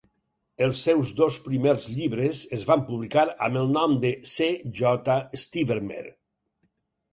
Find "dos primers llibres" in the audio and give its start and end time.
1.19-2.39